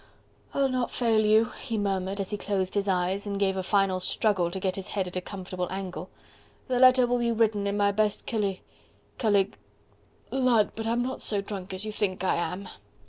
"I'll 0.55 0.67
not 0.69 0.89
fail 0.89 1.23
you..." 1.23 1.51
he 1.59 1.77
murmured, 1.77 2.19
as 2.19 2.31
he 2.31 2.35
closed 2.37 2.73
his 2.73 2.87
eyes, 2.87 3.27
and 3.27 3.39
gave 3.39 3.55
a 3.55 3.61
final 3.61 3.99
struggle 3.99 4.49
to 4.49 4.59
get 4.59 4.75
his 4.75 4.87
head 4.87 5.05
at 5.05 5.15
a 5.15 5.21
comfortable 5.21 5.67
angle, 5.71 6.09
"the 6.67 6.79
letter 6.79 7.05
will 7.05 7.19
be 7.19 7.31
written 7.31 7.67
in 7.67 7.77
my 7.77 7.91
best 7.91 8.25
cali... 8.25 8.63
calig.... 9.19 9.53
Lud! 10.31 10.71
but 10.75 10.87
I'm 10.87 11.03
not 11.03 11.21
so 11.21 11.39
drunk 11.39 11.71
as 11.71 11.85
you 11.85 11.91
think 11.91 12.23
I 12.23 12.33
am. 12.37 12.67